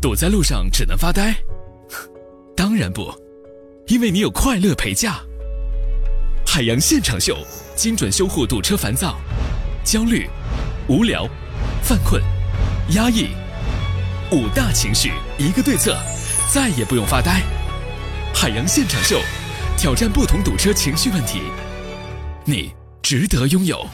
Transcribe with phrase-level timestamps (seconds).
[0.00, 1.34] 堵在路上只能发呆？
[2.56, 3.12] 当然不，
[3.86, 5.20] 因为你有快乐陪驾。
[6.46, 7.36] 海洋现场秀，
[7.76, 9.20] 精准修护堵车烦躁、
[9.84, 10.28] 焦虑、
[10.88, 11.28] 无聊、
[11.82, 12.22] 犯困、
[12.94, 13.28] 压抑
[14.32, 15.96] 五大情绪，一个对策，
[16.50, 17.42] 再也不用发呆。
[18.34, 19.20] 海洋现场秀，
[19.76, 21.42] 挑战不同堵车情绪问题，
[22.46, 22.72] 你
[23.02, 23.86] 值得拥有。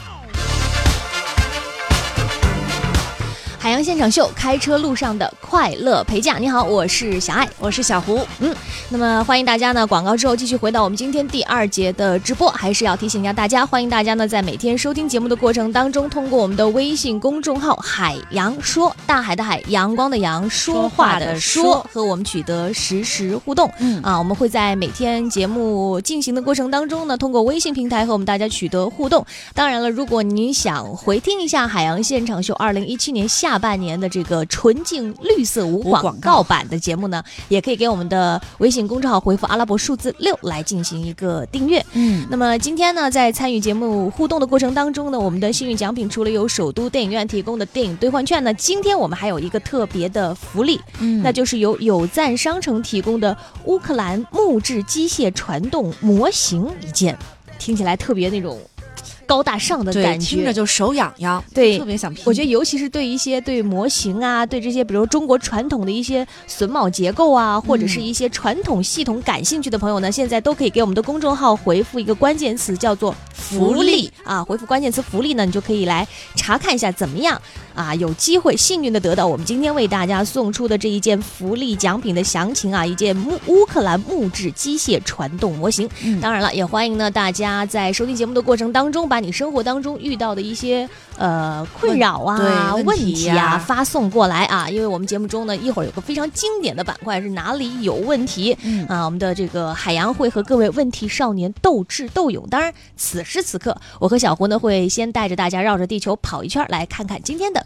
[3.67, 6.37] 海洋现场秀，开车路上的快乐陪驾。
[6.37, 8.25] 你好，我是小爱，我是小胡。
[8.39, 8.55] 嗯，
[8.87, 12.49] 那么欢迎大家呢，广告之后继续回到我们今天第二节的直播。
[12.51, 23.69] 还是要提醒一下大家，欢迎大家呢，在每天收听节目的过程当中，通过我们的微信公众号“海洋说”，大海的海，阳光的阳，说话的说，和我们取得实时互动。
[23.79, 29.25] 嗯啊，我们会在每天节目进行的过程当中呢，通过微信平台和我们大家取得互动。
[29.53, 33.27] 当然了，如果您想回听一下海洋现场秀二零一七年
[33.59, 33.67] 下。
[33.67, 41.85] 半年的这个纯净绿色无广告版的节目呢，也可以给我们的微信公众号回复阿拉伯数字六来进行一个订阅。
[41.91, 57.17] 嗯，那么今天呢，在参与节目互动的过程当中呢，我们的幸运奖品除了有首都电影院提供的电影兑换券呢，今天我们还有一个特别的福利，嗯，那就是由有赞商城提供的乌克兰木质机械传动模型一件，
[57.59, 58.57] 听起来特别那种。
[59.27, 62.23] 高大上的感觉，听着就手痒痒，对，特别想拼。
[62.25, 77.39] 我觉得，尤其是对一些对模型啊，对这些比如中国传统的一些榫卯结构啊，或者是一些传统系统感兴趣的朋友呢，现在都可以给我们的公众号回复一个关键词，叫做“福利”啊，回复关键词“福利”呢，你就可以来查看一下怎么样
[77.77, 85.87] 啊，有机会幸运的得到我们今天为大家送出的这一件福利奖品的详情啊，一件木乌克兰木质机械传动模型。
[86.19, 89.17] 当然了，也欢迎呢大家在收听节目的过程当中把。
[89.27, 98.55] 你生活当中遇到的一些呃困扰啊、问题啊发送过来啊，因为我们节目中呢一会儿有个非常经典的板块是哪里有问题
[98.87, 102.47] 啊，我们的这个海洋会和各位问题少年斗智斗勇。
[102.49, 107.65] 当然，此时此刻我和小胡呢会先带着大家绕着地球跑一圈，来看看今天的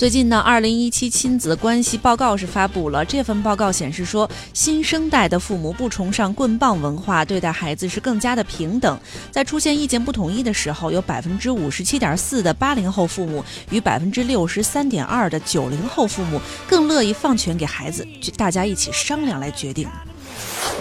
[0.00, 3.04] 最近呢，二零一七亲子关系报告是发布了。
[3.04, 8.98] 这份报告显示说，新生代的父母不崇尚棍棒文化，对待孩子是更加的平等。
[9.30, 18.08] 在出现意见不统一的时候，有百分之五十七点四的八零后父母与百分之六十三点二的九零后父母更乐意放权给孩子，
[18.38, 19.86] 大家一起商量来决定。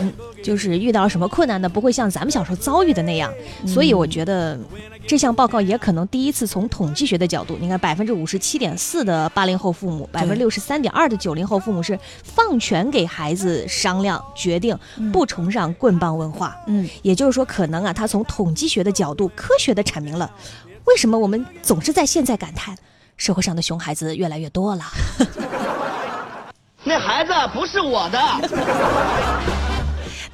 [0.02, 1.70] 嗯，就是遇到了什么困难呢？
[1.70, 3.34] 不会像咱们小时候遭遇的那样。
[3.66, 4.58] 所以我觉得。
[5.08, 14.78] 这项报告也可能第一次从统计学的角度，你看百分之五十七点四的八零后父母，百分之六十三点二的九零后父母是放权给孩子商量决定，
[15.12, 16.56] 不崇尚棍棒文化。
[16.68, 20.30] 嗯，也就是说，可能啊，他从统计学的角度科学的阐明了，
[20.86, 22.78] 为什么我们总是在现在感叹
[23.18, 24.84] 社会上的熊孩子越来越多了。
[26.86, 28.20] 那孩子不是我的。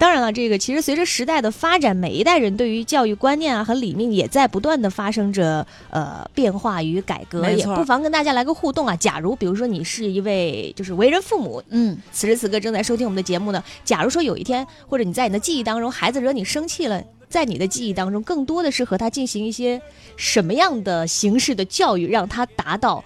[0.06, 7.50] 当然了，这个其实随着时代的发展，每一代人对于教育观念啊和理念也在不断的发生着呃变化与改革。
[7.50, 8.96] 也不妨跟大家来个互动啊。
[8.96, 13.64] 假如比如说你是一位就是为人父母，嗯，此时此刻正在收听我们的节目呢。
[13.84, 19.82] 假如说有一天或者你在你的记忆当中，孩子惹你生气了，在你的记忆当中，更多的是和他进行一些
[20.18, 23.04] 什么样的形式的教育，让他达到。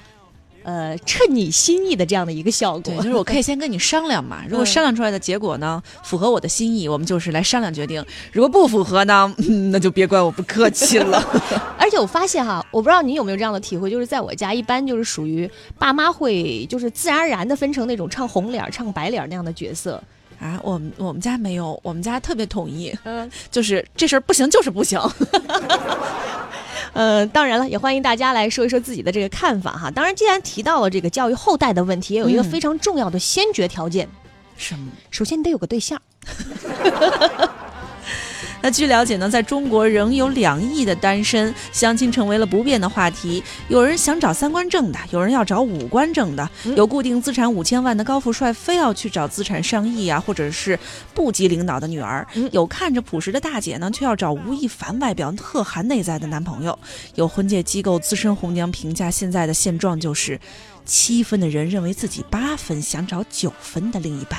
[0.64, 4.44] 呃，趁你心意的这样的一个效果，就是我可以先跟你商量嘛。
[4.48, 9.34] 如果商量出来的结果呢，符合我的心意，我们就是来商量决定；如果不符合呢，
[9.72, 11.24] 那就别怪我不客气了。
[11.80, 20.02] 而且我发现哈，我不知道你有没有这样的体会，就是在我家一般就是属于爸妈会就是自然而然的分成那种唱红脸、唱白脸那样的角色
[20.40, 20.60] 啊。
[20.64, 25.00] 我们我们家没有，我们家特别统一，嗯，就是这事儿不行就是不行。
[26.94, 29.92] 呃，当然了，也欢迎大家来说一说自己的这个看法哈。
[29.92, 34.08] 当然，既然提到了这个教育后代的问题，也有一个非常重要的先决条件，
[34.58, 34.92] 什么？
[35.12, 36.02] 首先你得有个对象。
[38.62, 43.42] 那据了解呢，在中国仍有两亿的单身，相亲成为了不变的话题。
[43.70, 50.78] 有人想找三观正的，有人要找五官正的，有固定资产五千万的高富帅非要去找资产上亿啊，或者是
[51.14, 56.78] 部级领导的女儿；有看着朴实的大姐呢，却要找吴亦凡外表特含内在的男朋友。
[57.16, 60.38] 有婚介机构资深红娘评价现在的现状就是：
[60.86, 64.38] 七分的人认为自己八分，想找九分的另一半。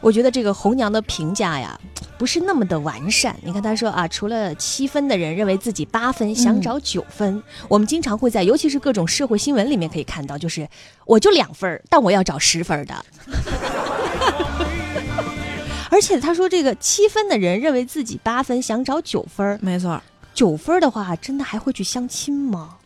[0.00, 1.78] 我觉得这个红娘的评价呀。
[2.18, 3.36] 不是那么的完善。
[3.44, 7.40] 你看他说啊，除了七分的人认为自己八分，想找九分。
[7.68, 10.68] 我们经常会在，尤其是各种社会新闻里面可以看到，就是
[11.06, 13.04] 我就两分，但我要找十分的。
[15.90, 19.56] 而且他说，这个七分的人认为自己八分，想找九分。
[19.62, 20.02] 没错，
[20.34, 22.78] 九分的话，真的还会去相亲吗？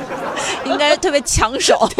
[0.64, 1.78] 应该特别抢手。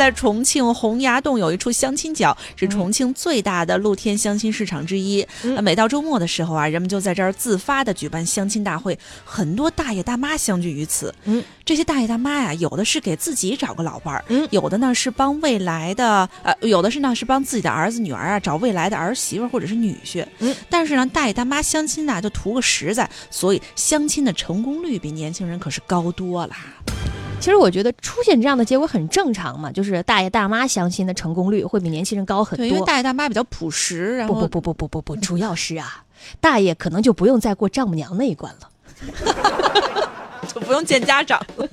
[0.00, 5.22] 在重庆洪崖洞有一处相亲角，是重庆最大的露天相亲市场之一。
[5.42, 11.14] 嗯每到周末的时候啊，人们就在这儿自发的举办相亲大会，很多大爷大妈相聚于此。
[11.24, 20.24] 嗯，这些大爷大妈呀，有的是给自己找个老伴儿，嗯有的呢是帮未来的呃，有的是呢是帮自己的儿子女儿啊找未来的儿媳妇或者是女婿。
[20.38, 26.56] 嗯，但是呢，大爷大妈相亲呐、就图个实在，所以相亲的成功率比年轻人可是高多了。
[27.40, 32.80] 其实我觉得出现这样的结果很正常嘛，就是大爷大妈相亲的成功率会比年轻人高很对，因为。
[32.84, 36.04] 大爷大妈比较朴实，然后不不不不不不不，主要是啊，
[36.40, 38.68] 大爷可能就不用再过丈母娘那一关了。
[40.52, 41.68] 就不用见家长了。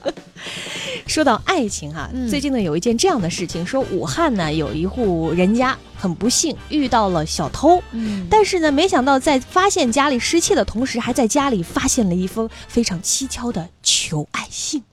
[1.07, 14.83] 说到爱情哈、嗯最近呢有一件这样的事情，说武汉呢有一户人家很不幸遇到了小偷，嗯但是呢没想到在发现家里失窃的同时，还在家里发现了一封非常蹊跷的求爱信。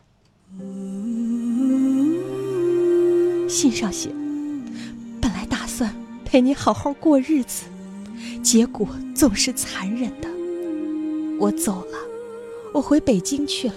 [3.49, 4.09] 信上写
[5.21, 5.93] ：“本来打算
[6.25, 7.65] 陪你好好过日子，
[8.43, 10.29] 结果总是残忍的。
[11.41, 11.99] 我走了，
[12.73, 13.75] 我回北京去了。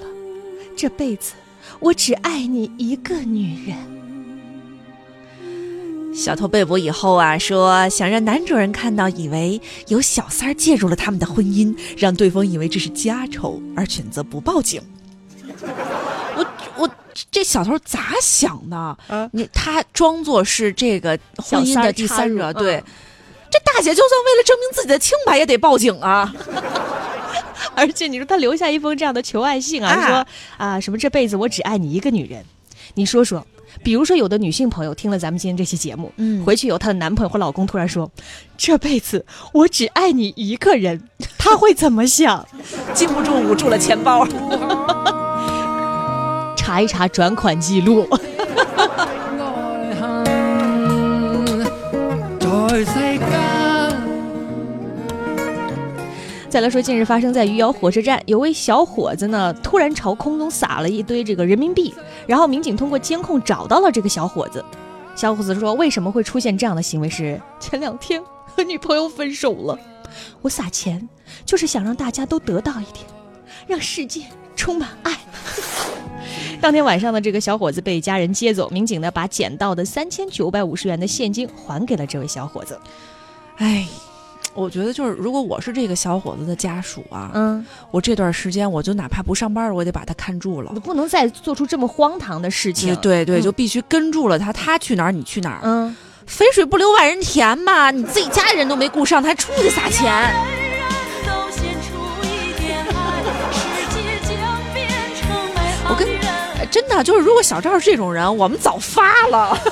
[0.75, 1.33] 这辈子
[1.79, 3.75] 我只爱你一个女人。
[6.13, 14.81] 小偷被捕以后啊，说想让男主人看到，以为有小三介入了他们的婚姻，让对方以为这是家丑，而选择不报警。
[17.29, 18.97] 这小偷咋想的？
[19.31, 22.77] 你他装作是这个婚姻的第三者，对。
[22.77, 22.83] 嗯
[23.49, 26.35] 这大姐就算为了证明自己的清白，也得报警啊！
[27.75, 30.27] 而且你说他留下一封这样的求爱信啊，啊说
[30.57, 32.43] 啊什么这辈子我只爱你一个女人。
[32.95, 33.47] 你说说，
[33.81, 38.11] 比如说有的女性朋友听了咱们今天这期节目，嗯回去以后她的男朋友或老公突然说，
[38.57, 41.07] 这辈子我只爱你一个人，
[41.37, 42.45] 她会怎么想？
[42.93, 44.27] 禁不住捂住了钱包。
[46.77, 48.07] 查一查转款记录。
[56.47, 61.95] 再来说，近日发生在余姚火车站，有位小伙子呢，突然朝空中撒了一堆这个人民币，
[62.27, 64.63] 然后民警通过监控找到了这个小伙子。
[65.15, 67.41] 小伙子说，为什么会出现这样的行为是？
[67.59, 68.21] 前两天
[68.55, 69.79] 和女朋友分手了，
[70.43, 71.09] 我撒钱
[71.43, 73.03] 就是想让大家都得到一点，
[73.65, 74.21] 让世界
[74.55, 75.17] 充满爱。
[76.59, 82.77] 当天晚上呢，这个小伙子被家人接走，民警呢把捡到的三千九百五十元的现金还给了这位小伙子。
[83.57, 83.87] 哎，
[84.53, 90.79] 我觉得就是，如果我是这个小伙子的家属啊，嗯，我这段时间我就哪怕不上班，我也得把他看住了你。
[90.79, 92.95] 不能再做出这么荒唐的事情。
[92.97, 95.95] 对对就必须跟住了他，他去哪儿你去哪儿，嗯。
[96.25, 100.56] 肥水不流外人田嘛，你自己家人都没顾上，他还出去撒钱。
[106.67, 109.57] 真的就是，如果小赵是这种人，我们早发了。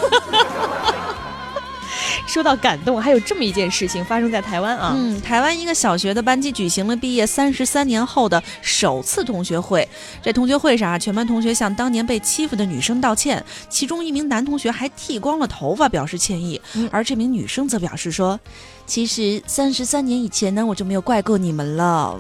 [2.28, 4.94] 说到感动，还有这么一件事情发生在台湾啊。
[4.98, 9.88] 嗯，台湾一个小学的班级举行了毕业三十三年后的首次同学会。
[10.22, 18.38] 这同学会上啊，全班同学向当年被欺负的女生道歉，其中一名男同学还剃光了头发表示歉意，嗯而这名女生则表示说
[18.86, 22.20] ：“其实三十三年以前呢，我就没有怪过你们了。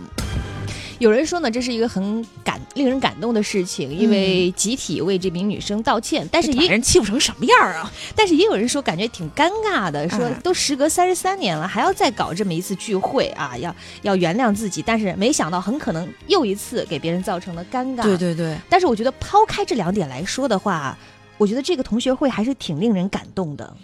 [0.99, 6.27] 有人说呢，这是一个很感、令人感动的事情，因为集体为这名女生道歉。
[6.31, 7.91] 但是把也人欺负成什么样啊？
[8.15, 14.81] 但是也有人说，感觉挺尴尬的，说嗯都时隔三十三年了，还要再搞这么一次聚会啊，要要原谅自己。
[14.81, 18.03] 但是没想到，很可能又一次给别人造成了尴尬。
[18.03, 20.97] 对对对，但是我觉得抛开这两点来说的话，
[21.37, 23.75] 我觉得这个同学会还是挺令人感动的。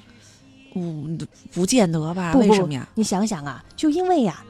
[0.73, 1.19] 嗯，
[1.51, 2.31] 不见得吧？
[2.31, 2.87] 不不为什么呀？
[2.95, 4.41] 你想想啊，就因为呀、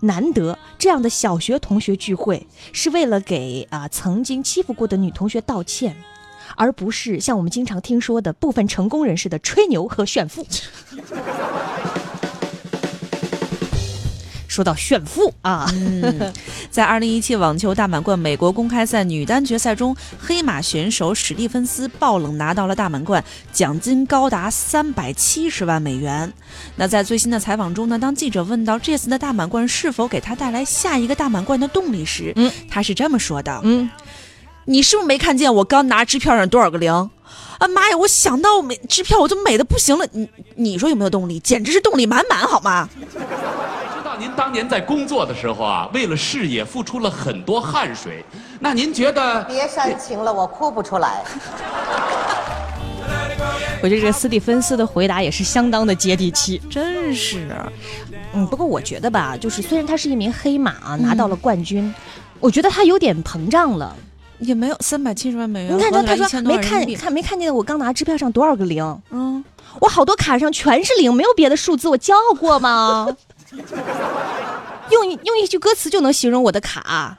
[0.00, 5.96] 难得这样的小学同学聚会是为了给啊、曾经欺负过的女同学道歉，
[6.56, 10.46] 而不是像我们经常听说的部分成功人士的吹牛和炫富。
[14.60, 16.30] 说到炫富啊，嗯，
[16.70, 23.24] 在二零一七网球大满贯美国公开赛女单决赛中，黑马选手史蒂芬斯爆冷拿到了大满贯，
[23.54, 26.30] 奖金高达三百七十万美元。
[26.76, 33.88] 那在最新的采访中呢，当记者问到这次的大满贯是否给他带来下一个大满贯的动力时，嗯，他是这么说的：“嗯，
[34.66, 36.92] 你是不是没看见我刚拿支票上多少个零？
[37.60, 37.96] 啊妈呀！
[37.96, 40.06] 我想到美支票我就美的不行了。
[40.12, 41.38] 你你说有没有动力？
[41.40, 42.88] 简直是动力满满，好吗？
[44.40, 48.24] 您当年在工作的时候啊，为了事业付出了很多汗水，
[48.58, 49.44] 那您觉得？
[49.44, 51.22] 别煽情了，我哭不出来。
[53.82, 56.58] 我觉得这个斯蒂芬斯的回答也是相当的接地气。
[56.70, 57.54] 真是，
[58.32, 61.94] 嗯，不过我觉得吧，就是虽然他是一名黑马啊，拿到了冠军，
[62.40, 63.94] 我觉得他有点膨胀了。
[64.38, 65.76] 也没有三百七十万美元。
[65.76, 68.82] 你看他，他说没看看没看见我刚拿支票上多少个零？
[69.10, 69.44] 嗯，
[69.82, 73.06] 我好多卡上全是零，没有别的数字，我骄傲过吗？
[74.90, 77.16] 用一用一句歌词就能形容我的卡。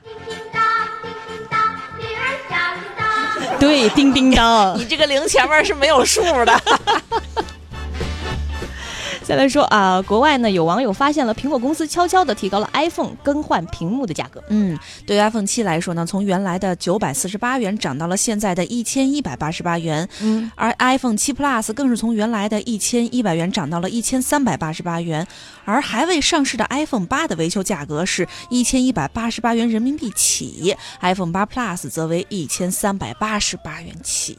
[3.59, 4.75] 对，叮叮当。
[4.79, 6.61] 你这个零前面是没有数的。
[9.31, 14.43] 再来说啊，国外呢有网友发现了苹果公司悄悄的提高了 iPhone 更换屏幕的价格。
[14.49, 20.05] 嗯，对于 iPhone 七来说呢，从原来的九百四十八元涨到了现在的一千一百八十八元。
[20.19, 25.25] 嗯，而 iPhone 七 Plus 更是从原来的一千一百元涨到了一千三百八十八元。
[25.63, 34.37] 而还未上市的 iPhone 八的维修价格是一千一百八十八元人民币起，iPhone 八 Plus 则为一千三百八十八元起。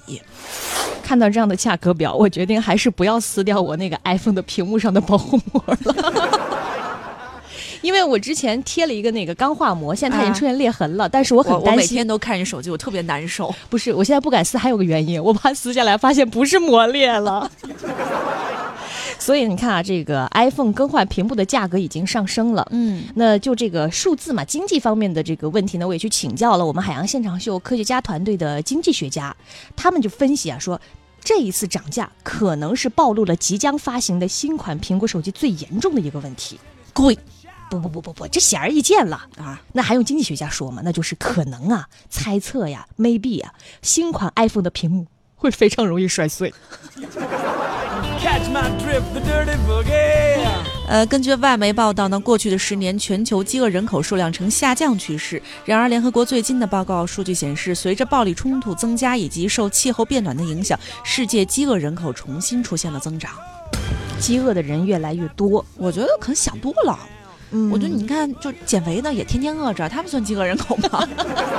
[1.02, 6.48] 看到这样的价格表，我决定还是不要撕掉我那个 iPhone 的屏幕上的保护膜了。
[7.80, 11.76] 因为我之前贴了一个那个钢化膜，现在它已经出现裂痕了，但是我很担心。
[11.76, 13.52] 每天都看着手机，我特别难受。
[13.68, 17.50] 不是，我现在不敢撕，还有个原因，我怕撕下来发现不是膜裂了。
[19.18, 22.64] 所以你看啊，这个 iPhone 更换屏幕的价格已经上升了。
[22.70, 29.34] 嗯，那就这个数字嘛，经济方面的这个问题呢，我也去请教了我们海洋现场秀科学家团队的经济学家，
[29.74, 30.80] 他们就分析啊说。
[31.24, 36.58] 这一次涨价可能是暴露了即将发行的新款苹果手机最严重的一个问题，
[36.92, 37.18] 贵。
[37.70, 39.62] 不不不不不，这显而易见了啊！
[39.72, 40.82] 那还用经济学家说吗？
[40.84, 46.52] 那就是可能啊，猜测呀，maybe 啊，新款 iPhone 的屏幕会非常容易摔碎。
[50.88, 55.40] 呃，根据外媒报道呢，过去的十年，全球饥饿人口数量呈下降趋势。
[55.64, 63.30] 然而，联合国最近的报告数据显示，随着暴力冲突增加以及受气候变暖的影响，世界饥饿人口重新出现了增长。
[64.20, 66.98] 饥饿的人越来越多，我觉得可能想多了。
[67.52, 71.06] 嗯我觉得你看，就减肥的也天天饿着，他们算饥饿人口吗？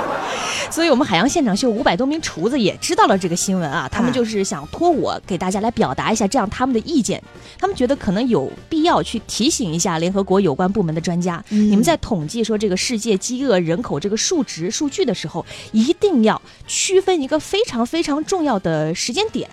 [0.70, 7.22] 所以我们海洋现场秀五百多名厨子也知道了这个新闻啊，他们啊就是想托我给大家来表达一下这样他们的意见，
[7.58, 19.48] 他们觉得可能有必要去提醒一下联合国有关部门的专家，嗯你们在统计说这个世界饥饿人口这个数值数据的时候，一定要区分一个非常非常重要的时间点。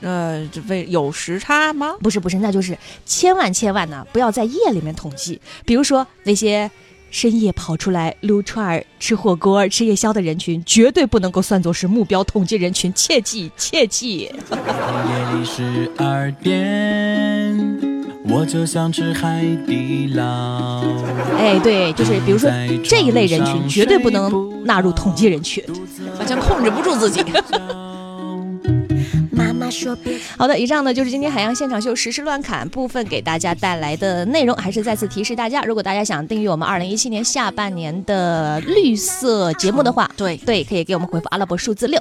[0.00, 1.94] 呃，这为有时差吗？
[2.00, 5.40] 不是不是，那就是千万千万呢，不要在夜里面统计。
[5.64, 6.70] 比如说那些
[7.10, 14.30] 深夜跑出来撸串儿、吃火锅、吃夜宵的人群，绝对不能够算作是目标统计人群，切记切记。
[14.50, 17.56] 夜里十二点，
[18.28, 20.84] 我就想吃海底捞。
[21.38, 22.50] 哎，对，就是比如说
[22.84, 25.64] 这一类人群，绝对不能纳入统计人群。
[26.16, 27.24] 好像控制不住自己。
[30.36, 34.54] 好的，以上呢就是今天海洋现场秀实时乱侃部分给大家带来的内容。
[34.56, 41.96] 还是再次提示大家，如果大家想订阅我们二零一七年下半年的绿色节目的话，对对，可以给我们回复阿拉伯数字六。